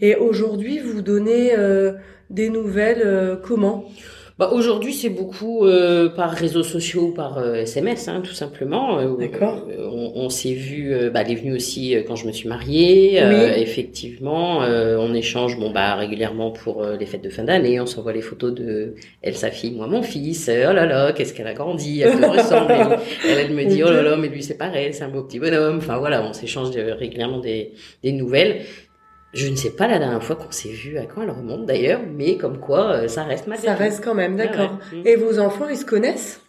Et 0.00 0.14
aujourd'hui, 0.14 0.78
vous 0.78 1.02
donnez 1.02 1.56
euh, 1.56 1.94
des 2.30 2.48
nouvelles 2.48 3.38
comment? 3.42 3.86
Bah, 4.38 4.50
Aujourd'hui, 4.52 4.92
c'est 4.92 5.08
beaucoup 5.08 5.64
euh, 5.64 6.08
par 6.08 6.30
réseaux 6.30 6.62
sociaux, 6.62 7.12
par 7.12 7.38
euh, 7.38 7.54
SMS, 7.54 8.08
hein, 8.08 8.20
tout 8.22 8.34
simplement. 8.34 8.98
Euh, 8.98 9.16
D'accord. 9.16 9.66
on, 9.78 10.12
on 10.14 10.28
s'est 10.28 10.52
vu, 10.52 10.94
bah, 11.12 11.22
elle 11.24 11.32
est 11.32 11.36
venue 11.36 11.54
aussi 11.54 11.96
quand 12.06 12.16
je 12.16 12.26
me 12.26 12.32
suis 12.32 12.48
mariée. 12.48 13.22
Oui. 13.22 13.62
effectivement, 13.62 14.58
on 14.58 15.14
échange 15.14 15.58
bon, 15.58 15.70
bah, 15.70 15.94
régulièrement 15.94 16.50
pour 16.50 16.84
les 16.84 17.06
fêtes 17.06 17.22
de 17.22 17.30
fin 17.30 17.44
d'année. 17.44 17.80
On 17.80 17.86
s'envoie 17.86 18.12
les 18.12 18.20
photos 18.20 18.54
de 18.54 18.94
elle, 19.22 19.36
sa 19.36 19.50
fille, 19.50 19.72
moi, 19.72 19.86
mon 19.86 20.02
fils. 20.02 20.48
Oh 20.48 20.72
là 20.72 20.86
là, 20.86 21.12
qu'est-ce 21.12 21.32
qu'elle 21.32 21.46
a 21.46 21.54
grandi, 21.54 22.02
elle 22.02 22.18
me 22.18 22.26
ressemble. 22.26 22.72
elle, 23.28 23.38
elle, 23.38 23.54
me 23.54 23.64
dit, 23.64 23.82
oh 23.82 23.90
là 23.90 24.02
là, 24.02 24.16
mais 24.16 24.28
lui, 24.28 24.42
c'est 24.42 24.58
pareil, 24.58 24.92
c'est 24.92 25.04
un 25.04 25.08
beau 25.08 25.22
petit 25.22 25.38
bonhomme. 25.38 25.78
Enfin 25.78 25.98
voilà, 25.98 26.22
on 26.22 26.32
s'échange 26.32 26.70
régulièrement 26.76 27.38
des, 27.38 27.72
des 28.02 28.12
nouvelles. 28.12 28.62
Je 29.36 29.48
ne 29.48 29.56
sais 29.56 29.70
pas 29.70 29.86
la 29.86 29.98
dernière 29.98 30.22
fois 30.22 30.36
qu'on 30.36 30.50
s'est 30.50 30.70
vu, 30.70 30.98
à 30.98 31.04
quand 31.04 31.22
elle 31.22 31.30
remonte 31.30 31.66
d'ailleurs, 31.66 32.00
mais 32.10 32.36
comme 32.36 32.58
quoi, 32.58 32.92
euh, 32.92 33.08
ça 33.08 33.24
reste 33.24 33.46
ma 33.46 33.56
Ça 33.56 33.74
reste 33.74 34.02
quand 34.02 34.14
même, 34.14 34.36
d'accord. 34.36 34.78
Et 35.04 35.16
vos 35.16 35.38
enfants, 35.38 35.68
ils 35.68 35.76
se 35.76 35.84
connaissent? 35.84 36.40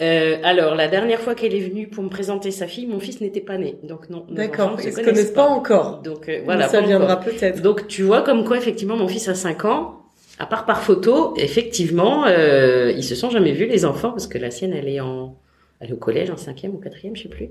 Euh, 0.00 0.38
alors, 0.42 0.74
la 0.74 0.88
dernière 0.88 1.20
fois 1.20 1.34
qu'elle 1.34 1.54
est 1.54 1.60
venue 1.60 1.88
pour 1.88 2.02
me 2.02 2.08
présenter 2.08 2.50
sa 2.50 2.66
fille, 2.66 2.86
mon 2.86 2.98
fils 2.98 3.20
n'était 3.20 3.40
pas 3.40 3.58
né. 3.58 3.76
Donc 3.82 4.08
non. 4.08 4.26
D'accord. 4.30 4.76
Ils 4.78 4.90
se 4.90 4.96
connaissent, 4.96 5.04
connaissent 5.04 5.30
pas. 5.32 5.46
encore. 5.46 6.00
Donc 6.02 6.28
euh, 6.28 6.40
voilà. 6.44 6.68
ça 6.68 6.80
viendra 6.80 7.20
peut-être. 7.20 7.60
Donc 7.62 7.86
tu 7.86 8.02
vois 8.02 8.22
comme 8.22 8.44
quoi 8.44 8.56
effectivement 8.56 8.96
mon 8.96 9.06
fils 9.06 9.28
a 9.28 9.34
5 9.34 9.64
ans. 9.64 9.98
À 10.38 10.46
part 10.46 10.64
par 10.64 10.82
photo, 10.82 11.34
effectivement, 11.36 12.24
euh, 12.26 12.90
ils 12.96 13.04
se 13.04 13.14
sont 13.14 13.30
jamais 13.30 13.52
vus 13.52 13.66
les 13.66 13.84
enfants 13.84 14.10
parce 14.10 14.26
que 14.26 14.38
la 14.38 14.50
sienne 14.50 14.72
elle 14.72 14.88
est 14.88 14.98
en 14.98 15.36
elle 15.82 15.90
est 15.90 15.92
au 15.92 15.98
collège 15.98 16.30
en 16.30 16.36
cinquième 16.36 16.74
ou 16.74 16.78
quatrième, 16.78 17.16
je 17.16 17.24
sais 17.24 17.28
plus. 17.28 17.50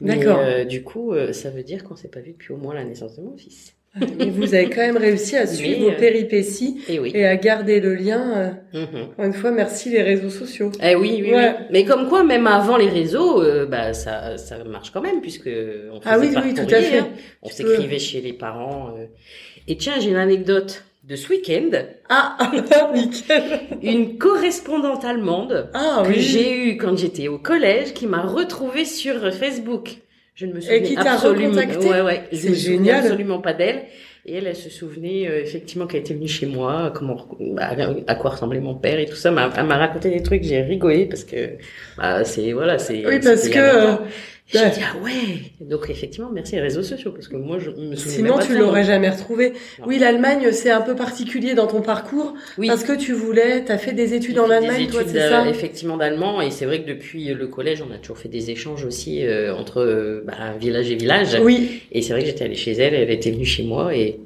D'accord. 0.00 0.38
Euh, 0.38 0.64
du 0.64 0.82
coup, 0.82 1.12
euh, 1.12 1.32
ça 1.32 1.48
veut 1.48 1.62
dire 1.62 1.82
qu'on 1.82 1.96
s'est 1.96 2.08
pas 2.08 2.20
vu 2.20 2.32
depuis 2.32 2.52
au 2.52 2.58
moins 2.58 2.74
la 2.74 2.84
naissance 2.84 3.16
de 3.16 3.22
mon 3.22 3.36
fils. 3.36 3.74
Vous 3.96 4.54
avez 4.54 4.70
quand 4.70 4.82
même 4.82 4.96
réussi 4.96 5.36
à 5.36 5.46
suivre 5.48 5.80
vos 5.80 5.90
euh, 5.90 5.98
péripéties 5.98 6.80
et, 6.88 7.00
oui. 7.00 7.10
et, 7.12 7.26
à 7.26 7.36
garder 7.36 7.80
le 7.80 7.96
lien. 7.96 8.54
Euh, 8.72 8.78
mhm. 8.86 9.02
Encore 9.02 9.24
une 9.24 9.32
fois, 9.32 9.50
merci 9.50 9.90
les 9.90 10.02
réseaux 10.02 10.30
sociaux. 10.30 10.70
Eh 10.80 10.94
oui, 10.94 11.20
oui, 11.22 11.34
ouais. 11.34 11.54
oui. 11.58 11.64
Mais 11.72 11.84
comme 11.84 12.08
quoi, 12.08 12.22
même 12.22 12.46
avant 12.46 12.76
les 12.76 12.88
réseaux, 12.88 13.42
euh, 13.42 13.66
bah 13.66 13.92
ça, 13.92 14.38
ça 14.38 14.62
marche 14.62 14.92
quand 14.92 15.00
même 15.00 15.20
puisque 15.20 15.50
on 15.92 16.00
faisait 16.00 16.14
ah 16.14 16.18
oui, 16.20 16.32
oui, 16.44 16.54
tout 16.54 16.72
à 16.72 16.80
fait. 16.80 16.98
Hein. 16.98 17.08
On 17.42 17.48
s'écrivait 17.48 17.98
chez 17.98 18.20
les 18.20 18.32
parents. 18.32 18.94
Et 19.66 19.76
tiens, 19.76 19.94
j'ai 19.98 20.10
une 20.10 20.16
anecdote 20.16 20.84
de 21.02 21.16
ce 21.16 21.28
week-end. 21.28 21.70
Ah, 22.08 22.38
nickel. 22.94 23.60
Une 23.82 24.18
correspondante 24.18 25.04
allemande 25.04 25.68
ah, 25.74 26.04
que 26.04 26.10
oui. 26.10 26.20
j'ai 26.20 26.68
eue 26.68 26.76
quand 26.76 26.96
j'étais 26.96 27.26
au 27.26 27.38
collège 27.38 27.92
qui 27.92 28.06
m'a 28.06 28.22
retrouvée 28.22 28.84
sur 28.84 29.32
Facebook. 29.34 29.96
Je 30.40 30.46
ne 30.46 30.54
me 30.54 30.60
souviens 30.62 30.96
absolument, 31.04 31.54
ouais, 31.54 32.00
ouais, 32.00 32.22
je 32.32 32.72
me 32.72 32.90
absolument 32.90 33.40
pas 33.40 33.52
d'elle. 33.52 33.82
Et 34.24 34.36
elle, 34.36 34.46
elle 34.46 34.56
se 34.56 34.70
souvenait 34.70 35.28
euh, 35.28 35.42
effectivement 35.42 35.86
qu'elle 35.86 36.00
était 36.00 36.14
venue 36.14 36.28
chez 36.28 36.46
moi, 36.46 36.92
comment, 36.94 37.28
bah, 37.38 37.76
à 38.06 38.14
quoi 38.14 38.30
ressemblait 38.30 38.60
mon 38.60 38.74
père 38.74 38.98
et 38.98 39.04
tout 39.04 39.16
ça. 39.16 39.28
Elle 39.28 39.66
m'a 39.66 39.76
raconté 39.76 40.08
des 40.08 40.22
trucs, 40.22 40.42
j'ai 40.42 40.62
rigolé 40.62 41.04
parce 41.04 41.24
que 41.24 41.58
bah, 41.98 42.24
c'est 42.24 42.52
voilà, 42.52 42.78
c'est. 42.78 43.06
Oui, 43.06 43.20
parce 43.22 43.50
que 43.50 43.98
j'ai 44.52 44.70
dit 44.70 44.80
ah 44.82 44.96
ouais. 45.02 45.52
Donc 45.60 45.88
effectivement, 45.88 46.30
merci 46.32 46.56
les 46.56 46.60
réseaux 46.60 46.82
sociaux 46.82 47.12
parce 47.12 47.28
que 47.28 47.36
moi 47.36 47.58
je 47.58 47.70
me 47.70 47.94
souviens 47.94 48.16
Sinon 48.16 48.38
tu 48.38 48.56
l'aurais 48.56 48.84
jamais 48.84 49.08
retrouvé. 49.08 49.52
Oui, 49.86 49.98
l'Allemagne 49.98 50.50
c'est 50.52 50.70
un 50.70 50.80
peu 50.80 50.94
particulier 50.94 51.54
dans 51.54 51.66
ton 51.66 51.82
parcours 51.82 52.34
oui. 52.58 52.66
parce 52.66 52.84
que 52.84 52.92
tu 52.92 53.12
voulais, 53.12 53.64
tu 53.64 53.72
as 53.72 53.78
fait 53.78 53.92
des 53.92 54.14
études 54.14 54.38
en 54.38 54.50
Allemagne, 54.50 54.88
toi 54.88 55.02
c'est 55.06 55.28
ça 55.28 55.48
Effectivement 55.48 55.96
d'allemand 55.96 56.40
et 56.40 56.50
c'est 56.50 56.66
vrai 56.66 56.82
que 56.82 56.88
depuis 56.88 57.32
le 57.32 57.46
collège 57.46 57.82
on 57.82 57.92
a 57.94 57.98
toujours 57.98 58.18
fait 58.18 58.28
des 58.28 58.50
échanges 58.50 58.84
aussi 58.84 59.24
euh, 59.24 59.54
entre 59.54 59.80
euh, 59.80 60.24
bah, 60.26 60.34
village 60.58 60.90
et 60.90 60.96
village. 60.96 61.38
Oui. 61.42 61.82
Et 61.92 62.02
c'est 62.02 62.12
vrai 62.12 62.22
que 62.22 62.28
j'étais 62.28 62.44
allée 62.44 62.54
chez 62.54 62.72
elle, 62.72 62.94
elle 62.94 63.10
était 63.10 63.30
venue 63.30 63.44
chez 63.44 63.62
moi 63.62 63.94
et 63.94 64.20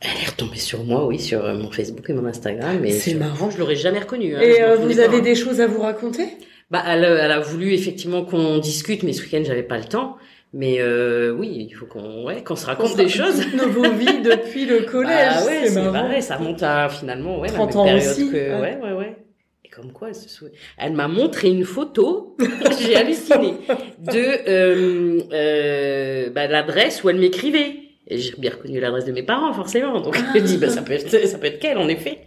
elle 0.00 0.22
est 0.22 0.28
retombée 0.28 0.58
sur 0.58 0.84
moi, 0.84 1.06
oui, 1.06 1.18
sur 1.18 1.44
euh, 1.44 1.54
mon 1.54 1.70
Facebook 1.70 2.08
et 2.08 2.12
mon 2.12 2.26
Instagram. 2.26 2.84
C'est 2.90 3.14
marrant. 3.14 3.50
Je 3.50 3.58
l'aurais 3.58 3.74
jamais 3.74 3.98
reconnue. 3.98 4.36
Hein, 4.36 4.40
et 4.40 4.60
vous 4.80 5.00
avez 5.00 5.20
des 5.20 5.34
choses 5.34 5.60
à 5.60 5.66
vous 5.66 5.80
raconter? 5.80 6.24
Bah, 6.70 6.82
elle, 6.86 7.04
elle, 7.04 7.32
a 7.32 7.40
voulu 7.40 7.72
effectivement 7.72 8.24
qu'on 8.24 8.58
discute, 8.58 9.02
mais 9.02 9.12
ce 9.12 9.22
week-end 9.22 9.42
j'avais 9.44 9.62
pas 9.62 9.78
le 9.78 9.84
temps. 9.84 10.16
Mais 10.54 10.76
euh, 10.80 11.30
oui, 11.32 11.66
il 11.68 11.74
faut 11.74 11.84
qu'on 11.84 12.24
ouais, 12.24 12.42
qu'on 12.42 12.56
se 12.56 12.64
raconte 12.64 12.96
des 12.96 13.08
choses. 13.08 13.44
Nos 13.54 13.90
vies 13.92 14.22
depuis 14.24 14.64
le 14.64 14.82
collège. 14.82 15.34
Bah, 15.34 15.44
ouais, 15.46 15.68
c'est 15.68 15.92
pareil, 15.92 16.22
ça 16.22 16.38
monte 16.38 16.62
à 16.62 16.88
finalement 16.88 17.38
ouais, 17.38 17.48
30 17.48 17.74
la 17.74 17.84
même 17.84 17.94
période 17.94 18.10
aussi. 18.10 18.30
Que, 18.30 18.60
ouais, 18.60 18.78
ouais, 18.82 18.92
ouais. 18.92 19.16
Et 19.64 19.68
comme 19.68 19.92
quoi, 19.92 20.08
elle 20.08 20.14
se. 20.14 20.46
Elle 20.78 20.94
m'a 20.94 21.08
montré 21.08 21.48
une 21.48 21.64
photo, 21.64 22.36
j'ai 22.80 22.96
halluciné, 22.96 23.54
de 23.98 24.48
euh, 24.48 25.20
euh, 25.32 26.30
bah, 26.30 26.46
l'adresse 26.46 27.04
où 27.04 27.10
elle 27.10 27.18
m'écrivait. 27.18 27.76
Et 28.10 28.16
j'ai 28.16 28.32
bien 28.38 28.52
reconnu 28.52 28.80
l'adresse 28.80 29.04
de 29.04 29.12
mes 29.12 29.22
parents, 29.22 29.52
forcément. 29.52 30.00
Donc, 30.00 30.16
je 30.16 30.22
me 30.22 30.40
dis, 30.40 30.56
bah, 30.56 30.70
ça 30.70 30.80
peut 30.80 30.94
être, 30.94 31.10
ça 31.26 31.36
peut 31.36 31.46
être 31.46 31.58
qu'elle, 31.58 31.76
en 31.76 31.88
effet. 31.88 32.20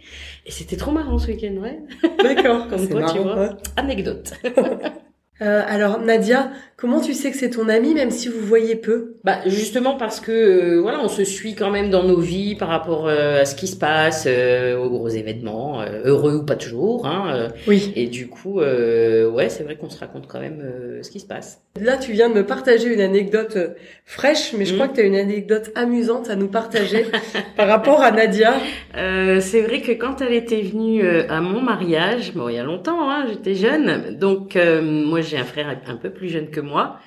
Et 0.44 0.50
c'était 0.50 0.76
trop 0.76 0.90
marrant 0.90 1.18
ce 1.18 1.28
week-end, 1.28 1.54
ouais. 1.56 1.80
D'accord. 2.22 2.68
Comme 2.70 2.88
quoi, 2.88 3.12
tu 3.12 3.18
vois. 3.18 3.56
Anecdote. 3.76 4.32
Euh, 5.42 5.62
alors 5.66 5.98
Nadia, 6.00 6.50
comment 6.76 7.00
tu 7.00 7.14
sais 7.14 7.30
que 7.30 7.36
c'est 7.36 7.50
ton 7.50 7.68
ami 7.68 7.94
même 7.94 8.10
si 8.10 8.28
vous 8.28 8.40
voyez 8.40 8.76
peu? 8.76 9.16
Bah 9.24 9.38
justement 9.46 9.96
parce 9.96 10.20
que 10.20 10.30
euh, 10.30 10.80
voilà, 10.80 11.00
on 11.02 11.08
se 11.08 11.24
suit 11.24 11.54
quand 11.54 11.70
même 11.70 11.90
dans 11.90 12.04
nos 12.04 12.20
vies 12.20 12.54
par 12.54 12.68
rapport 12.68 13.08
euh, 13.08 13.40
à 13.40 13.44
ce 13.44 13.56
qui 13.56 13.66
se 13.66 13.76
passe, 13.76 14.26
aux 14.26 14.88
gros 14.88 15.08
événements, 15.08 15.82
heureux 16.04 16.36
ou 16.36 16.44
pas 16.44 16.56
toujours. 16.56 17.06
Hein, 17.06 17.48
oui. 17.66 17.92
Et 17.96 18.06
du 18.06 18.28
coup, 18.28 18.60
ouais, 18.60 19.48
c'est 19.48 19.64
vrai 19.64 19.76
qu'on 19.76 19.90
se 19.90 19.98
raconte 19.98 20.26
quand 20.28 20.40
même 20.40 20.62
ce 21.02 21.10
qui 21.10 21.20
se 21.20 21.26
passe. 21.26 21.60
Là, 21.80 21.96
tu 21.96 22.12
viens 22.12 22.28
de 22.28 22.34
me 22.34 22.46
partager 22.46 22.92
une 22.92 23.00
anecdote 23.00 23.56
fraîche, 24.04 24.52
mais 24.56 24.64
je 24.64 24.74
crois 24.74 24.86
mm. 24.86 24.90
que 24.90 24.94
tu 24.96 25.00
as 25.00 25.04
une 25.04 25.16
anecdote 25.16 25.72
amusante 25.74 26.30
à 26.30 26.36
nous 26.36 26.48
partager 26.48 27.06
par 27.56 27.66
rapport 27.66 28.02
à 28.02 28.10
Nadia. 28.12 28.54
c'est 28.94 29.62
vrai 29.62 29.80
que 29.80 29.92
quand 29.92 30.20
elle 30.20 30.34
était 30.34 30.62
venue 30.62 31.02
à 31.06 31.40
mon 31.40 31.60
mariage, 31.60 32.32
bon 32.34 32.48
il 32.48 32.56
y 32.56 32.58
a 32.58 32.64
longtemps, 32.64 33.10
hein, 33.10 33.26
j'étais 33.28 33.54
jeune, 33.54 34.16
donc 34.18 34.56
moi 34.80 35.20
j'ai 35.20 35.31
un 35.36 35.44
frère 35.44 35.76
un 35.86 35.96
peu 35.96 36.10
plus 36.10 36.28
jeune 36.28 36.50
que 36.50 36.60
moi. 36.60 36.98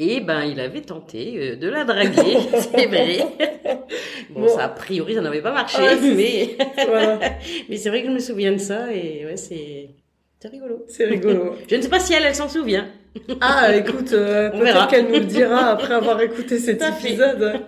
Et 0.00 0.20
ben, 0.20 0.44
il 0.44 0.60
avait 0.60 0.80
tenté 0.82 1.34
euh, 1.36 1.56
de 1.56 1.68
la 1.68 1.84
draguer, 1.84 2.38
c'est 2.54 2.86
vrai. 2.86 3.18
Bon, 4.30 4.46
ça 4.46 4.64
a 4.64 4.68
priori, 4.68 5.14
ça 5.14 5.22
n'avait 5.22 5.40
pas 5.40 5.52
marché, 5.52 5.78
ah, 5.80 5.94
mais 6.02 6.56
mais 7.68 7.76
c'est 7.76 7.88
vrai 7.88 8.02
que 8.02 8.08
je 8.08 8.12
me 8.12 8.18
souviens 8.18 8.52
de 8.52 8.58
ça 8.58 8.92
et 8.92 9.24
ouais, 9.24 9.38
c'est 9.38 9.88
c'est 10.38 10.48
rigolo. 10.48 10.84
C'est 10.86 11.06
rigolo. 11.06 11.56
je 11.68 11.76
ne 11.76 11.80
sais 11.82 11.88
pas 11.88 11.98
si 11.98 12.12
elle, 12.12 12.24
elle 12.24 12.34
s'en 12.34 12.48
souvient. 12.48 12.86
Ah, 13.40 13.74
écoute, 13.74 14.12
euh, 14.12 14.50
peut-être 14.50 14.88
qu'elle 14.88 15.06
nous 15.06 15.14
le 15.14 15.24
dira 15.24 15.70
après 15.70 15.94
avoir 15.94 16.20
écouté 16.20 16.58
cet 16.58 16.82
épisode. 16.82 17.60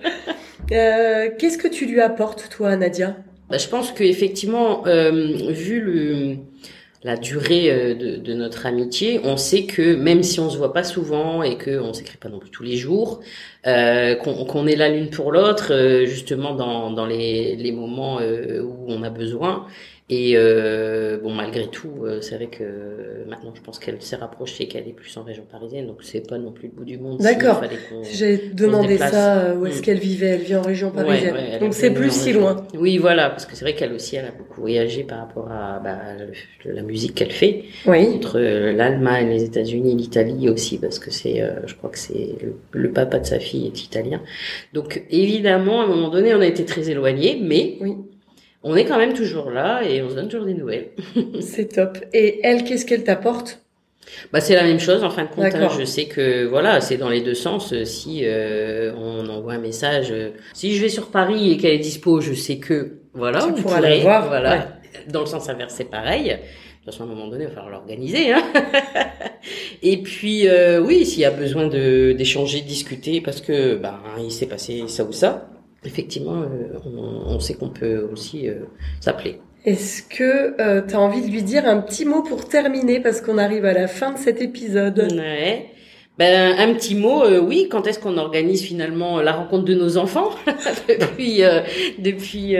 Euh, 0.72 1.30
Qu'est-ce 1.38 1.58
que 1.58 1.68
tu 1.68 1.86
lui 1.86 2.00
apportes, 2.00 2.48
toi, 2.50 2.76
Nadia? 2.76 3.16
Bah, 3.48 3.58
Je 3.58 3.66
pense 3.66 3.90
que 3.90 4.04
effectivement, 4.04 4.86
euh, 4.86 5.50
vu 5.50 5.80
le 5.80 6.36
la 7.02 7.16
durée 7.16 7.70
euh, 7.70 7.94
de, 7.94 8.34
notre 8.34 8.66
amitié, 8.66 9.20
on 9.24 9.36
sait 9.36 9.64
que 9.64 9.94
même 9.94 10.22
si 10.22 10.38
on 10.40 10.50
se 10.50 10.58
voit 10.58 10.72
pas 10.72 10.84
souvent 10.84 11.42
et 11.42 11.56
que 11.56 11.80
on 11.80 11.92
s'écrit 11.94 12.18
pas 12.18 12.28
non 12.28 12.38
plus 12.38 12.50
tous 12.50 12.62
les 12.62 12.76
jours, 12.76 13.20
euh, 13.66 14.14
qu'on 14.16 14.66
est 14.66 14.76
là 14.76 14.88
l'une 14.88 15.08
pour 15.08 15.32
l'autre, 15.32 15.72
euh, 15.72 16.06
justement 16.06 16.54
dans, 16.54 16.90
dans 16.90 17.06
les, 17.06 17.56
les 17.56 17.72
moments 17.72 18.20
où 18.20 18.84
on 18.88 19.02
a 19.02 19.10
besoin, 19.10 19.66
et 20.12 20.32
euh, 20.34 21.18
bon, 21.22 21.32
malgré 21.32 21.68
tout, 21.68 22.02
euh, 22.02 22.20
c'est 22.20 22.34
vrai 22.34 22.48
que 22.48 22.64
maintenant, 23.28 23.52
je 23.54 23.60
pense 23.60 23.78
qu'elle 23.78 24.02
s'est 24.02 24.16
rapprochée, 24.16 24.66
qu'elle 24.66 24.88
est 24.88 24.92
plus 24.92 25.16
en 25.16 25.22
région 25.22 25.44
parisienne, 25.48 25.86
donc 25.86 25.98
c'est 26.02 26.26
pas 26.28 26.36
non 26.36 26.50
plus 26.50 26.66
le 26.66 26.74
bout 26.74 26.84
du 26.84 26.98
monde. 26.98 27.20
D'accord. 27.20 27.62
J'ai 28.12 28.50
demandé 28.52 28.98
ça, 28.98 29.38
euh, 29.38 29.54
où 29.54 29.66
est-ce 29.66 29.78
mm. 29.78 29.82
qu'elle 29.82 29.98
vivait? 30.00 30.30
Elle 30.30 30.40
vit 30.40 30.56
en 30.56 30.62
région 30.62 30.90
parisienne. 30.90 31.36
donc 31.60 31.74
c'est 31.74 31.92
plus 31.92 32.10
si 32.10 32.32
loin. 32.32 32.66
Oui, 32.76 32.98
voilà, 32.98 33.30
parce 33.30 33.46
que 33.46 33.54
c'est 33.54 33.64
vrai 33.64 33.74
qu'elle 33.74 33.92
aussi, 33.92 34.16
elle 34.16 34.24
a 34.24 34.32
beaucoup 34.32 34.60
voyagé 34.60 35.04
par 35.04 35.18
rapport 35.20 35.48
à 35.48 35.78
bah, 35.78 36.00
la 36.64 36.82
musique 36.82 37.14
qu'elle 37.14 37.30
fait. 37.30 37.66
Oui. 37.86 38.08
Entre 38.16 38.40
l'Allemagne, 38.40 39.28
les 39.28 39.44
États-Unis, 39.44 39.94
l'Italie 39.94 40.48
aussi, 40.48 40.78
parce 40.78 40.98
que 40.98 41.12
c'est, 41.12 41.40
je 41.66 41.74
crois 41.76 41.90
que 41.90 41.98
c'est 41.98 42.34
le, 42.42 42.56
le, 42.72 42.90
papa 42.90 43.20
de 43.20 43.26
sa 43.26 43.38
fille 43.38 43.68
est 43.68 43.84
italien. 43.84 44.20
Donc 44.72 45.04
évidemment, 45.08 45.82
à 45.82 45.84
un 45.84 45.86
moment 45.86 46.08
donné, 46.08 46.34
on 46.34 46.40
a 46.40 46.46
été 46.46 46.64
très 46.64 46.90
éloignés, 46.90 47.38
mais 47.40 47.76
oui 47.80 47.94
on 48.62 48.76
est 48.76 48.84
quand 48.84 48.98
même 48.98 49.14
toujours 49.14 49.50
là 49.50 49.82
et 49.82 50.02
on 50.02 50.10
se 50.10 50.14
donne 50.14 50.28
toujours 50.28 50.46
des 50.46 50.54
nouvelles. 50.54 50.90
c'est 51.40 51.74
top. 51.74 51.98
Et 52.12 52.40
elle, 52.42 52.64
qu'est-ce 52.64 52.84
qu'elle 52.84 53.04
t'apporte? 53.04 53.60
Bah 54.32 54.40
c'est 54.40 54.54
la 54.54 54.64
même 54.64 54.80
chose 54.80 55.04
en 55.04 55.10
fin 55.10 55.24
de 55.24 55.28
compte. 55.28 55.54
Hein. 55.54 55.68
Je 55.78 55.84
sais 55.84 56.06
que 56.06 56.46
voilà, 56.46 56.80
c'est 56.80 56.96
dans 56.96 57.08
les 57.08 57.20
deux 57.20 57.34
sens. 57.34 57.74
Si 57.84 58.22
euh, 58.24 58.92
on 58.96 59.28
envoie 59.28 59.54
un 59.54 59.58
message, 59.58 60.08
euh, 60.10 60.30
si 60.52 60.74
je 60.74 60.82
vais 60.82 60.88
sur 60.88 61.10
Paris 61.10 61.52
et 61.52 61.56
qu'elle 61.56 61.74
est 61.74 61.78
dispo, 61.78 62.20
je 62.20 62.34
sais 62.34 62.58
que 62.58 62.98
voilà, 63.14 63.40
tu 63.54 63.62
pourras 63.62 63.80
la 63.80 63.98
voir. 63.98 64.28
Voilà, 64.28 64.68
dans 65.08 65.20
le 65.20 65.26
sens 65.26 65.48
inverse, 65.48 65.74
c'est 65.76 65.90
pareil. 65.90 66.24
De 66.24 66.84
toute 66.84 66.94
façon, 66.94 67.04
à 67.04 67.06
un 67.06 67.14
moment 67.14 67.28
donné, 67.28 67.44
il 67.44 67.48
va 67.48 67.54
falloir 67.54 67.70
l'organiser. 67.70 68.32
Hein 68.32 68.42
et 69.82 69.98
puis, 69.98 70.48
euh, 70.48 70.80
oui, 70.80 71.04
s'il 71.04 71.20
y 71.20 71.24
a 71.24 71.30
besoin 71.30 71.68
de 71.68 72.12
d'échanger, 72.12 72.62
de 72.62 72.66
discuter, 72.66 73.20
parce 73.20 73.40
que 73.40 73.76
ben 73.76 74.00
il 74.18 74.32
s'est 74.32 74.46
passé 74.46 74.84
ça 74.88 75.04
ou 75.04 75.12
ça, 75.12 75.48
effectivement, 75.84 76.42
euh, 76.42 76.78
on, 77.26 77.40
sait 77.40 77.54
qu'on 77.54 77.70
peut 77.70 78.08
aussi 78.12 78.48
euh, 78.48 78.66
s'appeler. 79.00 79.40
Est-ce 79.64 80.02
que 80.02 80.60
euh, 80.60 80.82
tu 80.86 80.94
as 80.94 81.00
envie 81.00 81.22
de 81.22 81.28
lui 81.28 81.42
dire 81.42 81.66
un 81.66 81.78
petit 81.78 82.04
mot 82.04 82.22
pour 82.22 82.48
terminer 82.48 83.00
parce 83.00 83.20
qu'on 83.20 83.38
arrive 83.38 83.64
à 83.64 83.72
la 83.72 83.88
fin 83.88 84.12
de 84.12 84.18
cet 84.18 84.40
épisode? 84.40 84.98
Ouais. 85.12 85.66
Ben, 86.18 86.54
un 86.58 86.74
petit 86.74 86.94
mot, 86.94 87.24
oui. 87.40 87.68
Quand 87.70 87.86
est-ce 87.86 87.98
qu'on 87.98 88.18
organise 88.18 88.62
finalement 88.62 89.22
la 89.22 89.32
rencontre 89.32 89.64
de 89.64 89.74
nos 89.74 89.96
enfants? 89.96 90.30
Depuis 90.88 91.40
depuis 91.98 92.56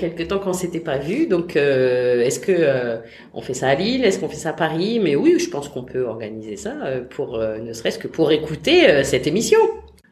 quelques 0.00 0.28
temps 0.28 0.38
qu'on 0.38 0.54
s'était 0.54 0.80
pas 0.80 0.96
vu. 0.96 1.26
Donc, 1.26 1.54
est-ce 1.54 2.40
que 2.40 3.02
on 3.34 3.42
fait 3.42 3.52
ça 3.52 3.68
à 3.68 3.74
Lille? 3.74 4.06
Est-ce 4.06 4.18
qu'on 4.18 4.30
fait 4.30 4.36
ça 4.36 4.50
à 4.50 4.52
Paris? 4.54 5.00
Mais 5.02 5.16
oui, 5.16 5.38
je 5.38 5.50
pense 5.50 5.68
qu'on 5.68 5.82
peut 5.82 6.06
organiser 6.06 6.56
ça 6.56 6.72
pour 7.10 7.38
ne 7.38 7.74
serait-ce 7.74 7.98
que 7.98 8.08
pour 8.08 8.32
écouter 8.32 9.04
cette 9.04 9.26
émission. 9.26 9.58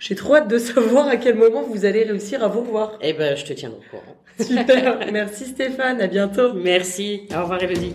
J'ai 0.02 0.16
trop 0.16 0.34
hâte 0.34 0.48
de 0.48 0.58
savoir 0.58 1.06
à 1.06 1.16
quel 1.16 1.36
moment 1.36 1.62
vous 1.62 1.84
allez 1.84 2.02
réussir 2.02 2.42
à 2.42 2.48
vous 2.48 2.64
voir. 2.64 2.98
Eh 3.02 3.12
ben, 3.12 3.36
je 3.36 3.44
te 3.44 3.52
tiens 3.52 3.70
au 3.70 3.80
courant. 3.88 4.16
Super. 4.40 4.98
Merci 5.12 5.46
Stéphane. 5.46 6.00
À 6.00 6.08
bientôt. 6.08 6.54
Merci. 6.54 7.28
Au 7.32 7.42
revoir 7.42 7.62
Elodie. 7.62 7.94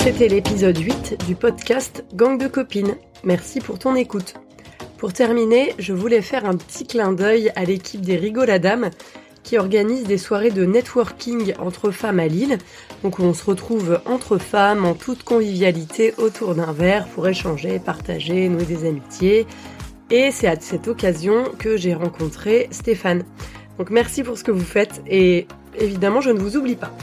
C'était 0.00 0.28
l'épisode 0.28 0.78
8 0.78 1.26
du 1.26 1.34
podcast 1.34 2.02
Gang 2.14 2.40
de 2.40 2.48
copines. 2.48 2.94
Merci 3.24 3.60
pour 3.60 3.78
ton 3.78 3.94
écoute. 3.94 4.32
Pour 4.96 5.12
terminer, 5.12 5.74
je 5.78 5.92
voulais 5.92 6.22
faire 6.22 6.46
un 6.46 6.56
petit 6.56 6.86
clin 6.86 7.12
d'œil 7.12 7.52
à 7.54 7.66
l'équipe 7.66 8.00
des 8.00 8.16
Rigoladam 8.16 8.88
qui 9.42 9.58
organise 9.58 10.04
des 10.04 10.16
soirées 10.16 10.50
de 10.50 10.64
networking 10.64 11.52
entre 11.58 11.90
femmes 11.90 12.20
à 12.20 12.26
Lille. 12.26 12.56
Donc 13.02 13.20
on 13.20 13.34
se 13.34 13.44
retrouve 13.44 14.00
entre 14.06 14.38
femmes 14.38 14.86
en 14.86 14.94
toute 14.94 15.24
convivialité 15.24 16.14
autour 16.16 16.54
d'un 16.54 16.72
verre 16.72 17.06
pour 17.08 17.28
échanger, 17.28 17.78
partager, 17.78 18.48
nouer 18.48 18.64
des 18.64 18.88
amitiés 18.88 19.46
et 20.12 20.30
c'est 20.30 20.46
à 20.46 20.60
cette 20.60 20.86
occasion 20.86 21.44
que 21.58 21.76
j'ai 21.76 21.94
rencontré 21.94 22.68
Stéphane. 22.70 23.24
Donc 23.78 23.90
merci 23.90 24.22
pour 24.22 24.36
ce 24.36 24.44
que 24.44 24.50
vous 24.50 24.64
faites 24.64 25.02
et 25.06 25.48
évidemment 25.76 26.20
je 26.20 26.30
ne 26.30 26.38
vous 26.38 26.56
oublie 26.56 26.76
pas. 26.76 26.94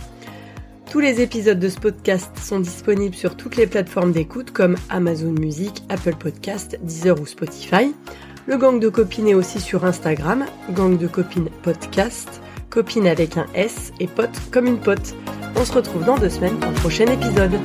Tous 0.91 0.99
les 0.99 1.19
épisodes 1.19 1.59
de 1.59 1.69
ce 1.69 1.79
podcast 1.79 2.31
sont 2.37 2.59
disponibles 2.59 3.15
sur 3.15 3.35
toutes 3.35 3.57
les 3.57 3.67
plateformes 3.67 4.11
d'écoute 4.11 4.51
comme 4.51 4.75
Amazon 4.89 5.31
Music, 5.31 5.83
Apple 5.89 6.15
Podcast, 6.15 6.79
Deezer 6.83 7.19
ou 7.19 7.25
Spotify. 7.25 7.93
Le 8.45 8.57
gang 8.57 8.79
de 8.79 8.89
copines 8.89 9.27
est 9.27 9.33
aussi 9.33 9.59
sur 9.59 9.85
Instagram, 9.85 10.45
gang 10.71 10.97
de 10.97 11.07
copines 11.07 11.49
podcast, 11.63 12.41
copine 12.69 13.07
avec 13.07 13.37
un 13.37 13.47
S 13.55 13.91
et 13.99 14.07
pote 14.07 14.39
comme 14.51 14.67
une 14.67 14.79
pote. 14.79 15.15
On 15.55 15.65
se 15.65 15.73
retrouve 15.73 16.05
dans 16.05 16.17
deux 16.17 16.29
semaines 16.29 16.57
pour 16.59 16.71
le 16.71 16.77
prochain 16.77 17.05
épisode. 17.05 17.59